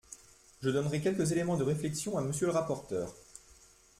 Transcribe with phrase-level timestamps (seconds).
[0.63, 3.13] Je donnerai quelques éléments de réflexion à Monsieur le rapporteur.